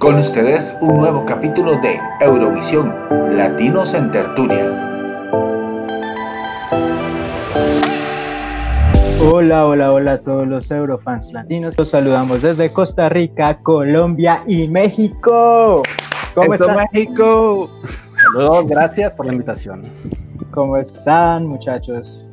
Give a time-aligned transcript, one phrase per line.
[0.00, 2.90] Con ustedes un nuevo capítulo de Eurovisión
[3.36, 4.64] Latinos en Tertulia.
[9.22, 11.76] Hola, hola, hola a todos los Eurofans latinos.
[11.76, 15.82] Los saludamos desde Costa Rica, Colombia y México.
[16.34, 16.78] ¿Cómo están?
[16.90, 17.68] México!
[18.22, 19.82] Saludos, gracias por la invitación.
[20.50, 22.24] ¿Cómo están, muchachos?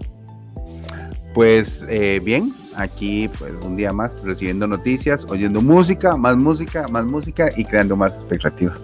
[1.33, 7.05] Pues eh, bien, aquí pues un día más recibiendo noticias, oyendo música, más música, más
[7.05, 8.77] música y creando más expectativa.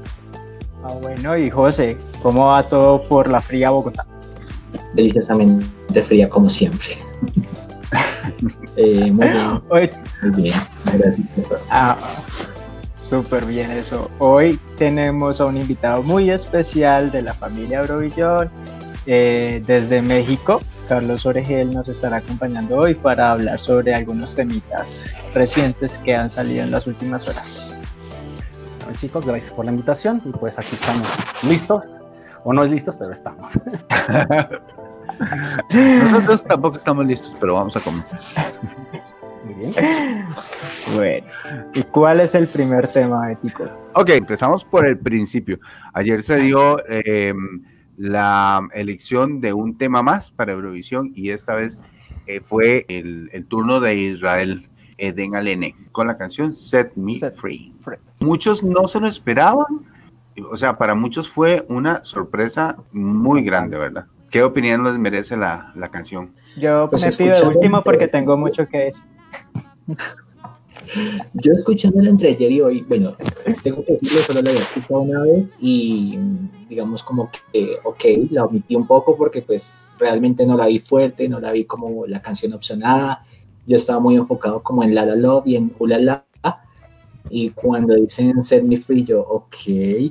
[0.84, 4.06] Ah, bueno, y José, ¿cómo va todo por la fría Bogotá?
[4.96, 6.90] Deliciosamente fría como siempre.
[8.76, 9.62] eh, muy bien.
[9.70, 9.90] Hoy...
[10.24, 10.56] Muy bien.
[10.94, 11.28] Gracias.
[11.70, 11.98] Ah,
[13.02, 14.10] súper bien eso.
[14.20, 18.50] Hoy tenemos a un invitado muy especial de la familia Eurovisión
[19.06, 20.62] eh, desde México.
[20.88, 26.64] Carlos Oregel nos estará acompañando hoy para hablar sobre algunos temitas recientes que han salido
[26.64, 27.74] en las últimas horas.
[28.84, 31.08] Bueno, chicos, gracias por la invitación y pues aquí estamos
[31.44, 31.86] listos,
[32.44, 33.60] o no es listos, pero estamos.
[35.72, 38.20] Nosotros tampoco estamos listos, pero vamos a comenzar.
[39.46, 39.74] Muy bien.
[40.96, 41.28] Bueno,
[41.74, 43.66] ¿y cuál es el primer tema, Ético?
[43.94, 45.60] Ok, empezamos por el principio.
[45.94, 47.34] Ayer se dio eh,
[47.98, 51.80] la elección de un tema más para Eurovisión y esta vez
[52.28, 57.34] eh, fue el, el, turno de Israel Eden Alene con la canción Set Me Set
[57.36, 57.74] Free.
[57.80, 57.98] Free.
[58.20, 59.66] Muchos no se lo esperaban,
[60.50, 64.06] o sea, para muchos fue una sorpresa muy grande, ¿verdad?
[64.30, 66.34] ¿Qué opinión les merece la, la canción?
[66.58, 69.04] Yo Pues me pido de escuchando- último porque tengo mucho que decir.
[71.34, 73.16] Yo escuchándola entre ayer y hoy, bueno,
[73.64, 76.18] tengo que decirlo, solo la había escuchado una vez y
[76.70, 81.28] digamos como que, ok, la omití un poco porque pues realmente no la vi fuerte,
[81.30, 83.26] no la vi como la canción opcionada.
[83.66, 86.26] Yo estaba muy enfocado como en La La Love y en Ulala.
[87.30, 89.56] Y cuando dicen Set Me Free, yo, ok,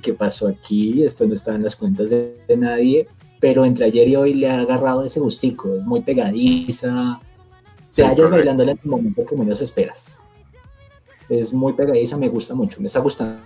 [0.03, 1.05] ¿qué pasó aquí?
[1.05, 3.06] Esto no estaba en las cuentas de, de nadie.
[3.39, 7.21] Pero entre ayer y hoy le ha agarrado ese gustico, es muy pegadiza.
[7.84, 8.37] Sí, Te hallas correcto.
[8.37, 10.19] bailándola en el momento que menos esperas.
[11.28, 13.43] Es muy pegadiza, me gusta mucho, me está gustando.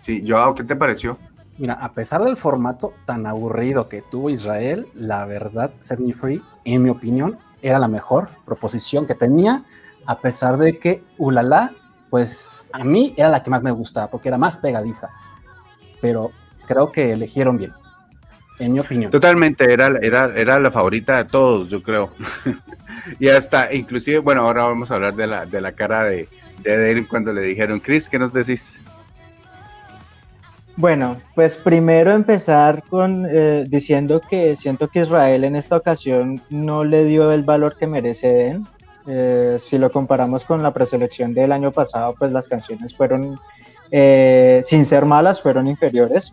[0.00, 1.18] Sí, Joao, ¿qué te pareció?
[1.58, 6.42] Mira, a pesar del formato tan aburrido que tuvo Israel, la verdad, Set Me Free,
[6.64, 9.64] en mi opinión, era la mejor proposición que tenía,
[10.06, 11.72] a pesar de que Ulala,
[12.10, 15.10] pues a mí era la que más me gustaba, porque era más pegadiza.
[16.00, 16.32] Pero
[16.66, 17.72] creo que eligieron bien,
[18.58, 19.12] en mi opinión.
[19.12, 22.12] Totalmente, era, era, era la favorita de todos, yo creo.
[23.20, 26.28] y hasta, inclusive, bueno, ahora vamos a hablar de la, de la cara de,
[26.62, 28.76] de Eden cuando le dijeron, Chris, ¿qué nos decís?
[30.76, 36.82] Bueno, pues primero empezar con eh, diciendo que siento que Israel en esta ocasión no
[36.82, 38.58] le dio el valor que merece.
[39.06, 43.38] Eh, si lo comparamos con la preselección del año pasado, pues las canciones fueron,
[43.90, 46.32] eh, sin ser malas, fueron inferiores.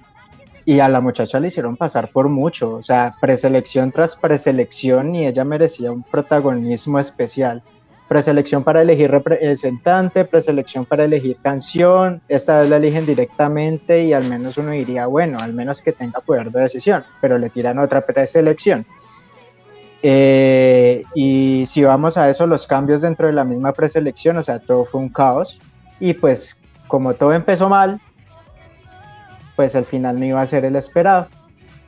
[0.64, 5.28] Y a la muchacha le hicieron pasar por mucho, o sea, preselección tras preselección y
[5.28, 7.62] ella merecía un protagonismo especial.
[8.10, 14.26] Preselección para elegir representante, preselección para elegir canción, esta vez la eligen directamente y al
[14.26, 18.02] menos uno diría, bueno, al menos que tenga poder de decisión, pero le tiran otra
[18.02, 18.86] preselección.
[20.02, 24.60] Eh, y si vamos a eso, los cambios dentro de la misma preselección, o sea,
[24.60, 25.60] todo fue un caos.
[26.00, 28.02] Y pues como todo empezó mal,
[29.56, 31.28] pues al final no iba a ser el esperado.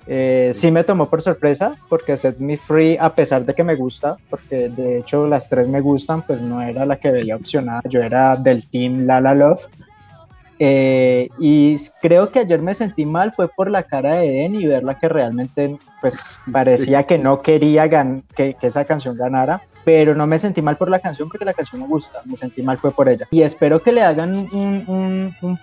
[0.08, 0.72] Eh, sí.
[0.72, 4.70] me tomó por sorpresa porque Set Me Free, a pesar de que me gusta, porque
[4.70, 8.36] de hecho las tres me gustan, pues no era la que veía opcionada, yo era
[8.36, 9.68] del team La La Love.
[10.64, 14.68] Eh, y creo que ayer me sentí mal fue por la cara de Eden y
[14.68, 17.90] verla que realmente pues parecía que no quería
[18.36, 21.54] que, que esa canción ganara, pero no me sentí mal por la canción porque la
[21.54, 23.28] canción me gusta, me sentí mal fue por ella.
[23.32, 25.60] Y espero que le hagan un, un- un-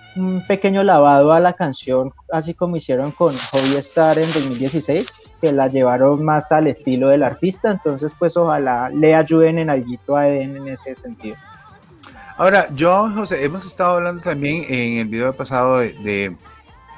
[0.47, 5.07] pequeño lavado a la canción, así como hicieron con Hobby Star en 2016,
[5.41, 10.15] que la llevaron más al estilo del artista, entonces pues ojalá le ayuden en algo
[10.15, 11.35] a Eden en ese sentido.
[12.37, 16.35] Ahora, yo, José, hemos estado hablando también en el video pasado de,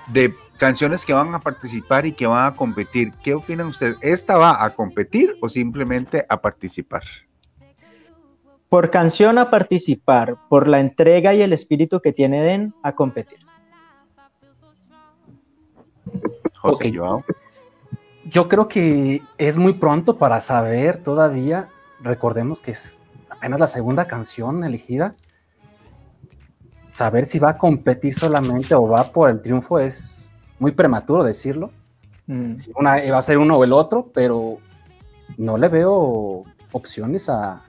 [0.07, 3.13] de canciones que van a participar y que van a competir.
[3.23, 3.97] ¿Qué opinan ustedes?
[3.99, 7.01] ¿Esta va a competir o simplemente a participar?
[8.69, 13.39] Por canción a participar, por la entrega y el espíritu que tiene Den a competir.
[16.59, 16.95] José, Ok.
[16.95, 17.25] Joao.
[18.25, 21.69] Yo creo que es muy pronto para saber todavía.
[22.01, 22.99] Recordemos que es
[23.31, 25.15] apenas la segunda canción elegida.
[26.93, 30.30] Saber si va a competir solamente o va por el triunfo es
[30.61, 31.71] muy prematuro decirlo.
[32.27, 32.51] Mm.
[32.51, 34.59] Si una va a ser uno o el otro, pero
[35.37, 37.63] no le veo opciones a.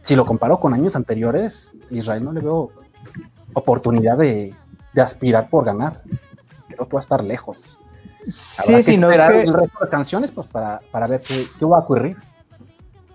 [0.00, 2.70] Si lo comparo con años anteriores, Israel no le veo
[3.52, 4.54] oportunidad de,
[4.94, 6.02] de aspirar por ganar.
[6.68, 7.78] Creo que va a estar lejos.
[8.26, 11.80] Sí, sino que, el resto de canciones pues para, para ver qué, qué va a
[11.80, 12.16] ocurrir.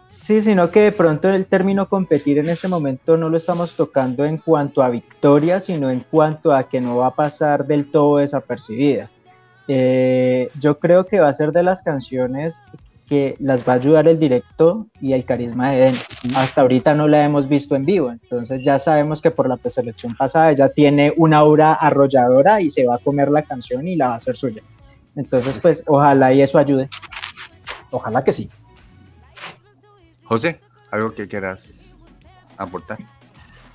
[0.09, 4.23] Sí, sino que de pronto el término competir en este momento no lo estamos tocando
[4.23, 8.17] en cuanto a victoria, sino en cuanto a que no va a pasar del todo
[8.17, 9.09] desapercibida.
[9.67, 12.61] Eh, yo creo que va a ser de las canciones
[13.07, 15.95] que las va a ayudar el directo y el carisma de Eden.
[16.35, 20.15] Hasta ahorita no la hemos visto en vivo, entonces ya sabemos que por la preselección
[20.15, 24.07] pasada ella tiene una aura arrolladora y se va a comer la canción y la
[24.07, 24.63] va a hacer suya.
[25.15, 26.89] Entonces, pues ojalá y eso ayude.
[27.91, 28.49] Ojalá que sí.
[30.25, 30.59] José,
[30.91, 31.97] ¿algo que quieras
[32.57, 32.97] aportar?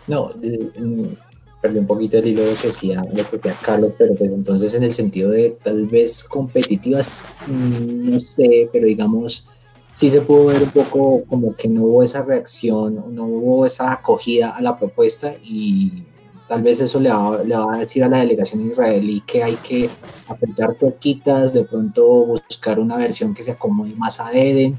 [0.06, 0.32] No,
[0.76, 1.29] mm,
[1.60, 4.30] perdí un poquito el hilo de lo que decía, lo que decía Carlos, pero pues
[4.32, 9.46] entonces en el sentido de tal vez competitivas, mm, no sé, pero digamos,
[9.92, 13.92] sí se pudo ver un poco como que no hubo esa reacción, no hubo esa
[13.92, 16.04] acogida a la propuesta y
[16.48, 19.56] tal vez eso le va, le va a decir a la delegación israelí que hay
[19.56, 19.90] que
[20.26, 24.78] apretar poquitas, de pronto buscar una versión que se acomode más a Eden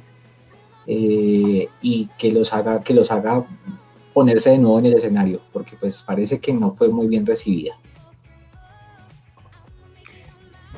[0.88, 3.46] eh, y que los haga que los haga
[4.14, 7.74] ponerse de nuevo en el escenario, porque pues parece que no fue muy bien recibida.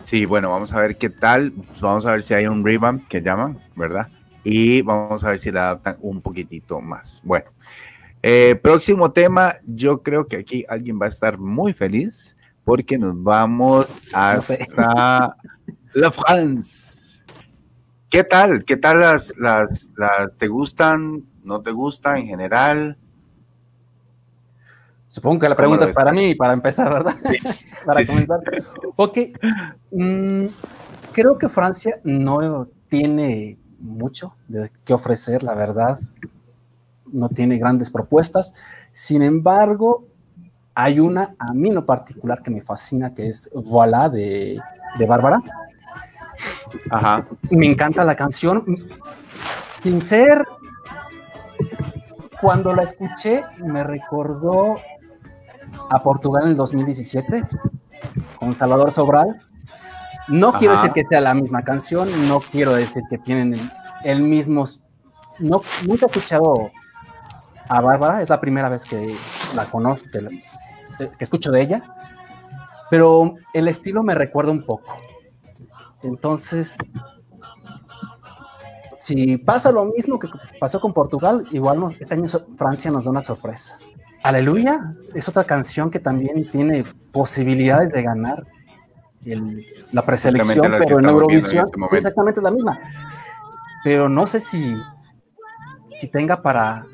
[0.03, 1.53] Sí, bueno, vamos a ver qué tal.
[1.81, 4.09] Vamos a ver si hay un revamp que llaman, ¿verdad?
[4.43, 7.21] Y vamos a ver si la adaptan un poquitito más.
[7.23, 7.49] Bueno,
[8.21, 13.21] eh, próximo tema, yo creo que aquí alguien va a estar muy feliz porque nos
[13.23, 15.35] vamos hasta
[15.93, 17.21] la France.
[18.09, 18.63] ¿Qué tal?
[18.65, 21.25] ¿Qué tal las, las, las, te gustan?
[21.43, 22.97] ¿No te gustan en general?
[25.13, 27.13] Supongo que la pregunta es para mí, para empezar, ¿verdad?
[27.85, 28.39] para comentar.
[28.95, 29.19] Ok.
[29.91, 30.45] Mm,
[31.11, 35.99] creo que Francia no tiene mucho de qué ofrecer, la verdad.
[37.11, 38.55] No tiene grandes propuestas.
[38.91, 40.07] Sin embargo,
[40.73, 44.59] hay una a mí en particular que me fascina, que es Voilà de,
[44.97, 45.43] de Bárbara
[46.89, 47.27] Ajá.
[47.51, 48.65] Me encanta la canción.
[49.83, 50.43] Sin ser,
[52.41, 54.73] cuando la escuché, me recordó
[55.89, 57.43] a Portugal en el 2017
[58.39, 59.37] con Salvador Sobral.
[60.27, 63.59] No quiero decir que sea la misma canción, no quiero decir que tienen
[64.03, 64.65] el, mismo.
[65.39, 66.71] No, nunca he escuchado
[67.67, 69.17] a Bárbara, es la primera vez que
[69.55, 70.07] la conozco,
[70.97, 71.83] que escucho de ella,
[72.89, 74.95] pero el estilo me recuerda un poco.
[76.03, 76.77] Entonces,
[78.97, 80.29] si pasa lo mismo que
[80.59, 83.77] pasó con Portugal, igual este año Francia nos da una sorpresa.
[84.23, 88.45] Aleluya es otra canción que también tiene posibilidades de ganar
[89.91, 92.79] la preselección, pero en Eurovisión este exactamente es la misma.
[93.83, 94.75] Pero no sé si,
[95.95, 96.85] si tenga para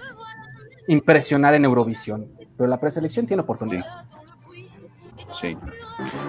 [0.87, 3.85] impresionar en Eurovisión, pero la preselección tiene oportunidad.
[5.39, 5.55] Sí.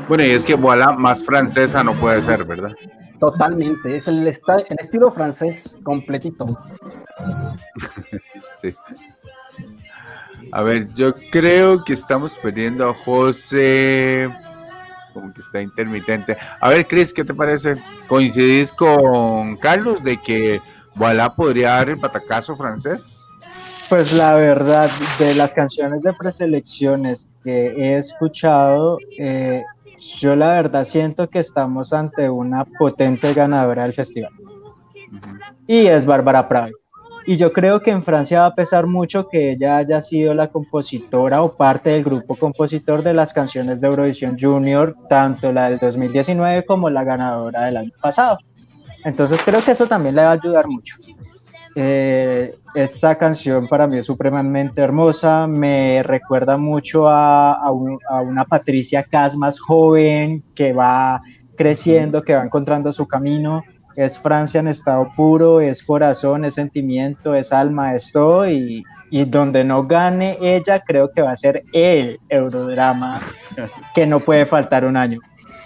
[0.07, 2.73] Bueno, y es que voilà, más francesa no puede ser, ¿verdad?
[3.19, 6.47] Totalmente, es el, el estilo francés completito.
[10.53, 14.29] A ver, yo creo que estamos perdiendo a José.
[15.13, 16.37] Como que está intermitente.
[16.61, 17.77] A ver, Chris, ¿qué te parece?
[18.09, 20.61] ¿Coincidís con Carlos de que
[20.95, 23.21] Voilà podría dar el patacazo francés?
[23.89, 24.89] Pues la verdad,
[25.19, 29.65] de las canciones de preselecciones que he escuchado, eh,
[30.19, 34.33] yo la verdad siento que estamos ante una potente ganadora del festival.
[35.67, 36.73] Y es Bárbara Pravi.
[37.31, 40.49] Y yo creo que en Francia va a pesar mucho que ella haya sido la
[40.49, 45.79] compositora o parte del grupo compositor de las canciones de Eurovisión Junior, tanto la del
[45.79, 48.39] 2019 como la ganadora del año pasado.
[49.05, 50.97] Entonces creo que eso también le va a ayudar mucho.
[51.77, 59.37] Eh, esta canción para mí es supremamente hermosa, me recuerda mucho a, una Patricia Cas
[59.37, 61.23] más joven que va
[61.55, 63.63] creciendo, que va encontrando su camino.
[63.97, 68.49] Es Francia en estado puro, es corazón, es sentimiento, es alma, es todo.
[68.49, 73.21] Y, y donde no gane ella, creo que va a ser el Eurodrama
[73.95, 75.21] que no puede faltar un año.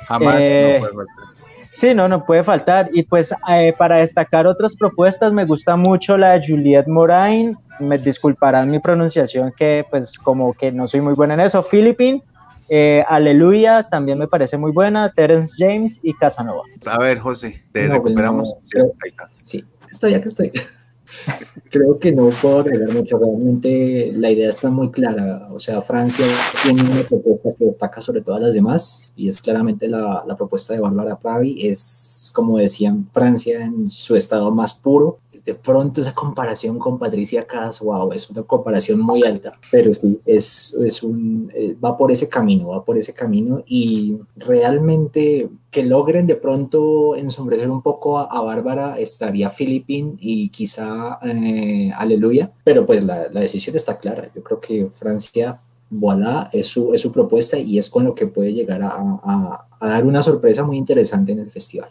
[0.09, 1.35] Jamás eh, no puede faltar.
[1.75, 2.89] Sí, no, no puede faltar.
[2.93, 7.59] Y pues eh, para destacar otras propuestas, me gusta mucho la de Juliette Morain.
[7.81, 11.63] Me disculparán mi pronunciación, que pues como que no soy muy buena en eso.
[11.63, 12.23] Philippine,
[12.69, 15.11] eh, Aleluya, también me parece muy buena.
[15.13, 16.63] Terence James y Casanova.
[16.87, 18.55] A ver, José, te pues, recuperamos.
[18.61, 19.29] sí, ahí está.
[19.43, 20.53] sí, estoy, acá estoy.
[21.71, 23.19] Creo que no puedo agregar mucho.
[23.19, 25.49] Realmente la idea está muy clara.
[25.53, 26.27] O sea, Francia
[26.63, 30.75] tiene una propuesta que destaca sobre todas las demás y es claramente la, la propuesta
[30.75, 31.67] de Bárbara Pravi.
[31.67, 35.19] Es, como decían, Francia en su estado más puro.
[35.45, 40.19] De pronto esa comparación con Patricia Cas, wow, es una comparación muy alta, pero sí,
[40.25, 45.83] es, es un, eh, va por ese camino, va por ese camino y realmente que
[45.85, 52.87] logren de pronto ensombrecer un poco a, Bárbara estaría Philippine y quizá eh, Aleluya, pero
[52.87, 55.61] pues la, la decisión está clara, yo creo que Francia
[55.91, 59.67] voilà, es su, es su propuesta y es con lo que puede llegar a, a,
[59.79, 61.91] a, dar una sorpresa muy interesante en el festival.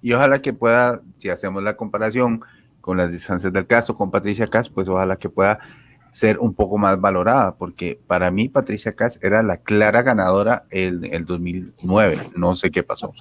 [0.00, 2.40] Y ojalá que pueda, si hacemos la comparación
[2.88, 5.58] con las distancias del caso, con Patricia Kass, pues ojalá que pueda
[6.10, 11.04] ser un poco más valorada, porque para mí Patricia Kass era la clara ganadora en
[11.04, 13.12] el, el 2009, no sé qué pasó,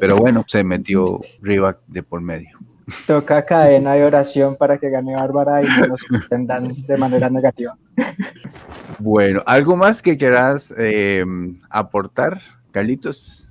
[0.00, 2.58] pero bueno, se metió Riva de por medio.
[3.06, 7.78] Toca cadena de oración para que gane Bárbara y no nos entendan de manera negativa.
[8.98, 11.24] Bueno, ¿algo más que quieras eh,
[11.70, 12.40] aportar,
[12.72, 13.41] Carlitos?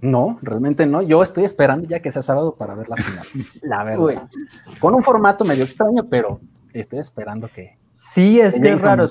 [0.00, 1.02] No, realmente no.
[1.02, 3.26] Yo estoy esperando ya que sea sábado para ver la final.
[3.62, 4.04] La verdad.
[4.04, 4.18] Uy.
[4.78, 6.40] Con un formato medio extraño, pero
[6.72, 7.78] estoy esperando que.
[7.90, 9.06] Sí, es que es raro.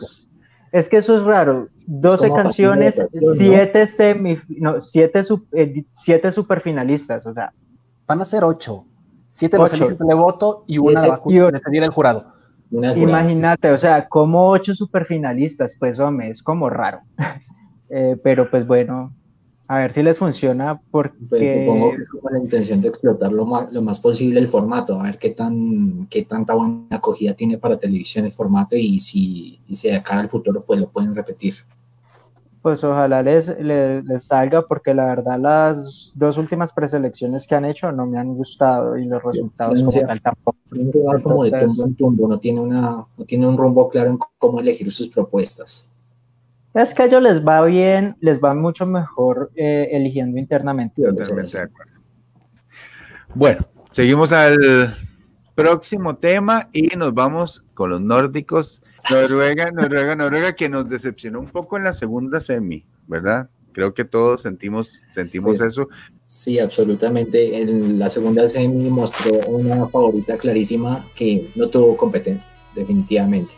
[0.72, 1.68] Es que eso es raro.
[1.86, 3.01] 12 es canciones,
[3.38, 3.86] 7 ¿no?
[3.88, 7.54] semi, no, siete, eh, siete superfinalistas, o sea.
[8.08, 8.86] Van a ser 8.
[9.28, 12.34] 7 los eligen televoto y una la va a decidir el jurado.
[12.70, 17.01] Imagínate, o sea, como 8 superfinalistas, pues hombre, es como raro.
[17.90, 19.13] eh, pero pues bueno,
[19.72, 21.16] a ver si les funciona porque...
[21.30, 24.50] Pues, supongo que es como la intención de explotar lo más, lo más posible el
[24.50, 29.00] formato, a ver qué, tan, qué tanta buena acogida tiene para televisión el formato y
[29.00, 31.56] si, y si de cara al futuro pues lo pueden repetir.
[32.62, 37.63] Pues ojalá les, les, les, salga porque la verdad las dos últimas preselecciones que han
[37.63, 40.58] hecho no me han gustado y los resultados sí, como tal tampoco.
[40.74, 44.10] Va como Entonces, de tumbo en tumbo, no tiene, una, no tiene un rumbo claro
[44.10, 45.91] en cómo elegir sus propuestas.
[46.74, 51.01] Es que a ellos les va bien, les va mucho mejor eh, eligiendo internamente.
[51.01, 51.92] De acuerdo.
[53.34, 54.96] Bueno, seguimos al
[55.56, 58.82] próximo tema y nos vamos con los nórdicos.
[59.10, 63.50] Noruega, Noruega, Noruega, que nos decepcionó un poco en la segunda semi, ¿verdad?
[63.74, 65.88] Creo que todos sentimos, sentimos pues, eso.
[66.24, 67.62] Sí, absolutamente.
[67.62, 73.54] En la segunda semi mostró una favorita clarísima que no tuvo competencia, definitivamente.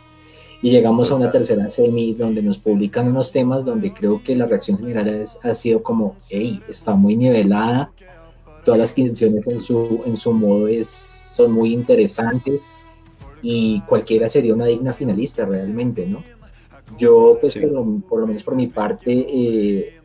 [0.64, 4.46] Y llegamos a una tercera semi donde nos publican unos temas donde creo que la
[4.46, 7.92] reacción general es, ha sido como, hey, está muy nivelada,
[8.64, 12.72] todas las canciones en su, en su modo es, son muy interesantes
[13.42, 16.24] y cualquiera sería una digna finalista realmente, ¿no?
[16.96, 17.60] Yo, pues, sí.
[17.60, 20.00] por, lo, por, lo, menos por mi parte, eh,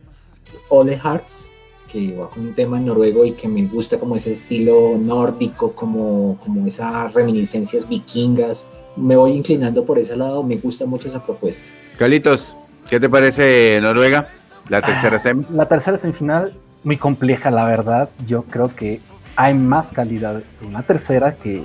[0.68, 1.54] Ole Hearts,
[1.90, 6.38] que va con un tema noruego y que me gusta como ese estilo nórdico, como,
[6.44, 11.70] como esas reminiscencias vikingas, me voy inclinando por ese lado, me gusta mucho esa propuesta.
[11.98, 12.56] Calitos,
[12.90, 14.30] ¿qué te parece Noruega?
[14.68, 15.46] La tercera ah, semi.
[15.52, 16.54] La tercera semifinal,
[16.84, 18.10] muy compleja, la verdad.
[18.28, 19.00] Yo creo que
[19.36, 21.64] hay más calidad en la tercera que,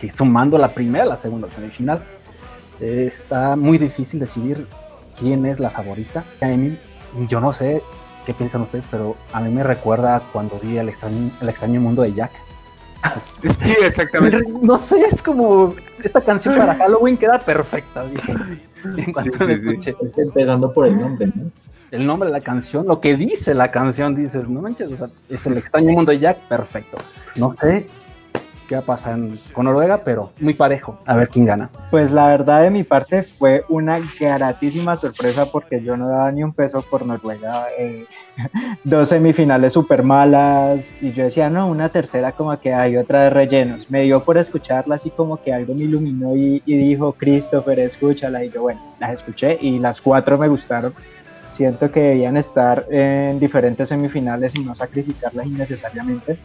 [0.00, 2.02] que sumando la primera a la segunda semifinal.
[2.80, 4.66] Eh, está muy difícil decidir
[5.18, 6.24] quién es la favorita.
[6.40, 6.76] A mí,
[7.28, 7.82] yo no sé
[8.26, 12.02] qué piensan ustedes, pero a mí me recuerda cuando vi el extraño, el extraño mundo
[12.02, 12.32] de Jack.
[13.58, 14.42] Sí, exactamente.
[14.62, 18.04] No sé, es como esta canción para Halloween queda perfecta.
[18.04, 19.94] En cuanto sí, sí, sí.
[20.00, 21.50] Es empezando por el nombre, ¿no?
[21.90, 25.08] El nombre de la canción, lo que dice la canción, dices, no manches, o sea,
[25.28, 26.98] es el extraño mundo de Jack, perfecto.
[27.38, 27.86] No sé
[28.66, 29.18] qué va a pasar
[29.52, 30.98] con Noruega, pero muy parejo.
[31.06, 31.70] A ver quién gana.
[31.90, 36.42] Pues la verdad de mi parte fue una gratísima sorpresa porque yo no daba ni
[36.42, 37.66] un peso por Noruega.
[37.78, 38.04] Eh,
[38.84, 43.30] dos semifinales súper malas y yo decía, no, una tercera como que hay otra de
[43.30, 43.90] rellenos.
[43.90, 48.44] Me dio por escucharla así como que algo me iluminó y, y dijo, Christopher, escúchala.
[48.44, 50.92] Y yo, bueno, las escuché y las cuatro me gustaron.
[51.48, 56.38] Siento que debían estar en diferentes semifinales y no sacrificarlas innecesariamente.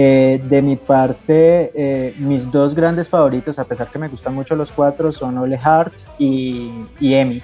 [0.00, 4.54] Eh, de mi parte, eh, mis dos grandes favoritos, a pesar que me gustan mucho
[4.54, 7.42] los cuatro, son Ole Hearts y, y Emi.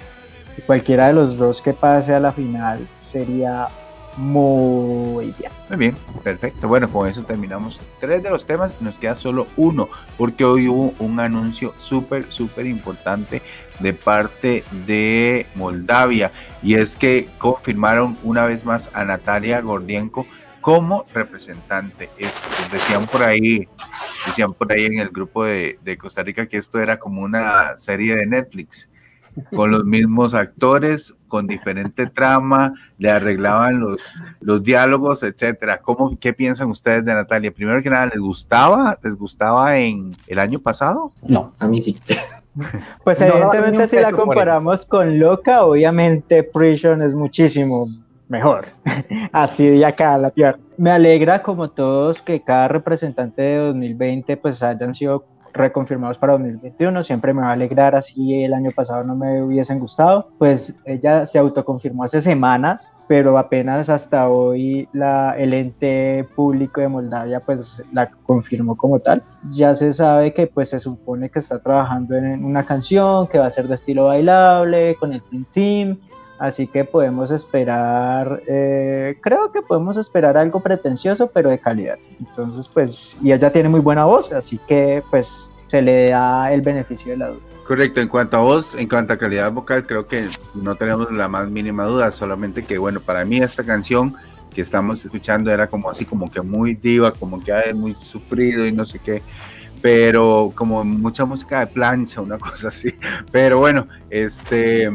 [0.65, 3.67] Cualquiera de los dos que pase a la final sería
[4.15, 5.51] muy bien.
[5.67, 6.69] Muy bien, perfecto.
[6.69, 8.73] Bueno, con eso terminamos tres de los temas.
[8.79, 13.41] Nos queda solo uno, porque hoy hubo un anuncio súper, súper importante
[13.81, 16.31] de parte de Moldavia.
[16.63, 20.25] Y es que confirmaron una vez más a Natalia Gordienko
[20.65, 22.09] como representante.
[22.17, 22.39] Esto,
[22.71, 23.67] decían por ahí,
[24.25, 27.77] decían por ahí en el grupo de, de, Costa Rica que esto era como una
[27.77, 28.89] serie de Netflix,
[29.55, 35.83] con los mismos actores, con diferente trama, le arreglaban los, los diálogos, etcétera.
[35.83, 37.53] ¿Cómo, ¿Qué piensan ustedes de Natalia?
[37.53, 38.97] Primero que nada, ¿les gustaba?
[39.03, 41.11] ¿Les gustaba en el año pasado?
[41.21, 41.99] No, a mí sí.
[43.03, 47.87] Pues evidentemente no, si la comparamos con Loca, obviamente Prison es muchísimo
[48.27, 48.65] mejor.
[49.31, 50.59] Así de acá a la tierra.
[50.77, 57.01] Me alegra como todos que cada representante de 2020 pues hayan sido reconfirmados para 2021.
[57.01, 60.29] Siempre me va a alegrar, así el año pasado no me hubiesen gustado.
[60.37, 66.89] Pues ella se autoconfirmó hace semanas, pero apenas hasta hoy la, el ente público de
[66.89, 69.23] Moldavia pues la confirmó como tal.
[69.51, 73.47] Ya se sabe que pues se supone que está trabajando en una canción que va
[73.47, 75.99] a ser de estilo bailable con el Dream Team.
[76.37, 81.97] Así que podemos esperar, eh, creo que podemos esperar algo pretencioso, pero de calidad.
[82.19, 86.61] Entonces, pues, y ella tiene muy buena voz, así que pues se le da el
[86.61, 87.41] beneficio de la duda.
[87.65, 91.27] Correcto, en cuanto a voz, en cuanto a calidad vocal, creo que no tenemos la
[91.27, 94.15] más mínima duda, solamente que bueno, para mí esta canción
[94.53, 98.65] que estamos escuchando era como así, como que muy diva, como que es muy sufrido
[98.65, 99.23] y no sé qué,
[99.81, 102.93] pero como mucha música de plancha, una cosa así,
[103.31, 104.89] pero bueno, este,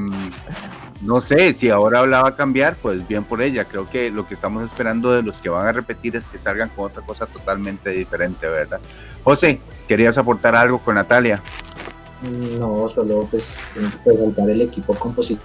[1.00, 4.34] no sé, si ahora hablaba a cambiar, pues bien por ella, creo que lo que
[4.34, 7.90] estamos esperando de los que van a repetir es que salgan con otra cosa totalmente
[7.90, 8.80] diferente, ¿verdad?
[9.24, 11.42] José, ¿querías aportar algo con Natalia?
[12.58, 13.64] No, solo pues
[14.04, 15.40] preguntar el equipo compositor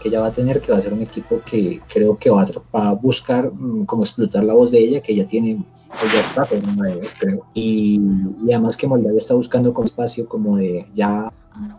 [0.00, 2.46] que ella va a tener, que va a ser un equipo que creo que va
[2.72, 5.62] a, buscar mm, como explotar la voz de ella, que ya tiene,
[6.00, 6.82] pues ya está, no
[7.18, 7.46] creo.
[7.54, 8.00] Y,
[8.44, 11.32] y, además que Moldavia está buscando con espacio como de ya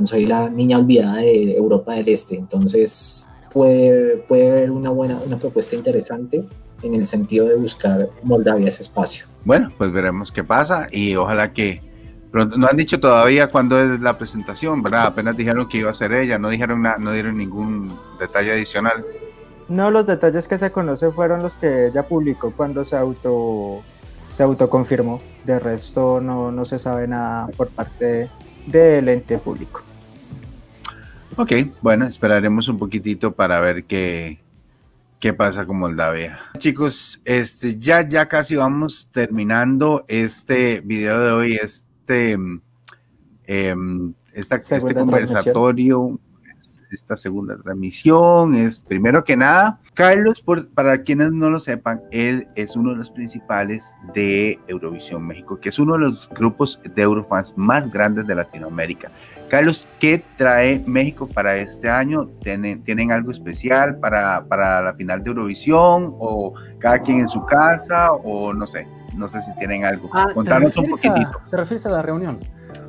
[0.04, 5.38] soy la niña olvidada de Europa del Este, entonces puede, puede haber una buena, una
[5.38, 6.44] propuesta interesante
[6.84, 9.26] en el sentido de buscar Moldavia ese espacio.
[9.44, 11.82] Bueno, pues veremos qué pasa y ojalá que
[12.34, 15.08] no han dicho todavía cuándo es la presentación, ¿verdad?
[15.08, 19.06] Apenas dijeron que iba a ser ella, no dijeron nada, no dieron ningún detalle adicional.
[19.70, 23.82] No, los detalles que se conocen fueron los que ella publicó cuando se auto
[24.30, 25.20] se autoconfirmó.
[25.46, 28.30] De resto no, no se sabe nada por parte
[28.68, 29.82] del ente público.
[31.36, 34.40] Ok, bueno, esperaremos un poquitito para ver qué,
[35.20, 36.40] qué pasa con Moldavia.
[36.58, 42.38] Chicos, este, ya, ya casi vamos terminando este video de hoy, este,
[43.46, 46.20] em, este conversatorio,
[46.92, 48.56] esta segunda transmisión.
[48.56, 52.98] Es primero que nada, Carlos, por, para quienes no lo sepan, él es uno de
[52.98, 58.28] los principales de Eurovisión México, que es uno de los grupos de Eurofans más grandes
[58.28, 59.12] de Latinoamérica.
[59.50, 62.28] Carlos, ¿qué trae México para este año?
[62.42, 66.16] ¿Tienen, ¿tienen algo especial para, para la final de Eurovisión?
[66.20, 68.12] ¿O cada quien en su casa?
[68.24, 68.88] ¿O no sé?
[69.16, 70.10] No sé si tienen algo.
[70.14, 71.42] Ah, Contanos un poquitito.
[71.50, 72.40] ¿Te refieres a la reunión?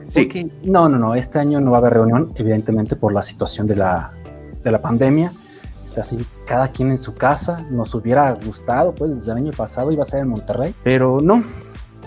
[0.09, 0.51] Sí.
[0.65, 1.15] no, no, no.
[1.15, 4.13] Este año no va a haber reunión, evidentemente por la situación de la,
[4.65, 5.33] de la pandemia.
[5.85, 7.67] Está así, cada quien en su casa.
[7.71, 11.45] Nos hubiera gustado, pues desde el año pasado iba a ser en Monterrey, pero no,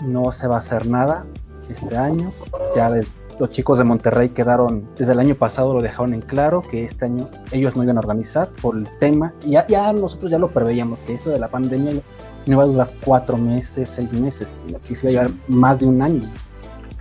[0.04, 1.24] no se va a hacer nada
[1.70, 2.32] este año.
[2.74, 2.90] Ya
[3.38, 7.04] los chicos de Monterrey quedaron, desde el año pasado lo dejaron en claro, que este
[7.04, 9.32] año ellos no iban a organizar por el tema.
[9.44, 12.02] Y ya, ya nosotros ya lo preveíamos, que eso de la pandemia no
[12.52, 15.86] iba a durar cuatro meses, seis meses, sino que se iba a llevar más de
[15.86, 16.28] un año.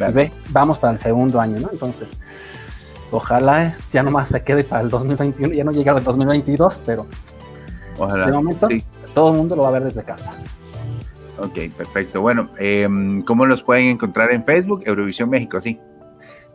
[0.10, 1.70] Ve, vamos para el segundo año, ¿no?
[1.72, 2.18] Entonces,
[3.12, 7.08] ojalá ya nomás se quede para el 2021, ya no llega el 2022, pero
[7.98, 8.68] ojalá, de momento
[9.14, 10.34] todo el mundo lo va a ver desde casa.
[11.38, 12.22] Ok, perfecto.
[12.22, 14.84] Bueno, em, ¿cómo los pueden encontrar en Facebook?
[14.86, 15.80] Eurovisión México, sí.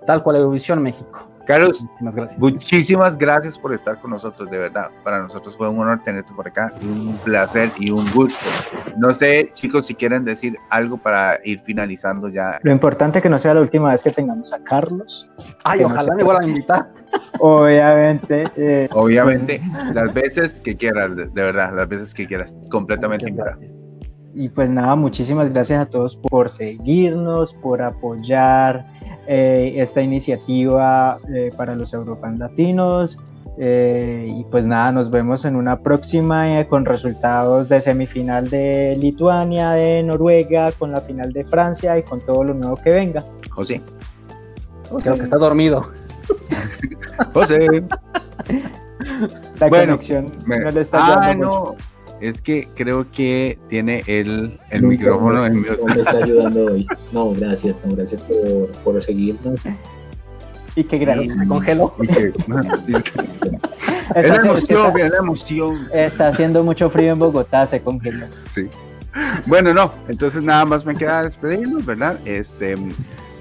[0.06, 1.28] Tal cual, Eurovisión México.
[1.46, 2.40] Carlos, muchísimas gracias.
[2.40, 4.90] Muchísimas gracias por estar con nosotros, de verdad.
[5.04, 8.44] Para nosotros fue un honor tenerte por acá, un placer y un gusto.
[8.96, 12.58] No sé, chicos, si quieren decir algo para ir finalizando ya.
[12.62, 15.30] Lo importante que no sea la última vez que tengamos a Carlos.
[15.64, 16.92] Ay, ojalá me vuelvan a invitar.
[17.38, 18.50] Obviamente.
[18.56, 19.62] Eh, Obviamente,
[19.94, 23.60] las veces que quieras, de, verdad, las veces que quieras, completamente invitado.
[24.34, 28.84] Y pues nada, muchísimas gracias a todos por seguirnos, por apoyar
[29.26, 33.18] eh, esta iniciativa eh, para los eurofans latinos.
[33.58, 39.70] Eh, y pues nada, nos vemos en una próxima con resultados de semifinal de Lituania,
[39.70, 43.24] de Noruega, con la final de Francia y con todo lo nuevo que venga.
[43.50, 43.80] José.
[45.02, 45.86] Creo que está dormido.
[47.32, 47.84] José.
[49.58, 51.74] La conexión no le está ah, no
[52.20, 55.48] es que creo que tiene el, el micrófono.
[55.48, 56.86] No, me está ayudando hoy.
[57.12, 59.60] No, gracias, no, gracias por, por seguirnos.
[60.74, 61.94] Y que gracias, se congeló.
[62.00, 62.18] es
[64.28, 65.76] la emoción, está, la emoción.
[65.92, 68.26] Está haciendo mucho frío en Bogotá, se congeló.
[68.36, 68.68] Sí.
[69.46, 72.18] Bueno, no, entonces nada más me queda despedirnos, ¿verdad?
[72.26, 72.76] Este,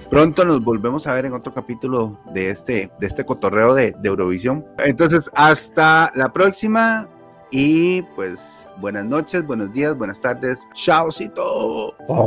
[0.09, 4.07] pronto nos volvemos a ver en otro capítulo de este, de este cotorreo de, de
[4.09, 4.65] Eurovisión.
[4.77, 7.09] Entonces, hasta la próxima.
[7.57, 10.67] Y pues buenas noches, buenos días, buenas tardes.
[10.73, 11.09] Chao,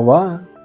[0.02, 0.57] bye.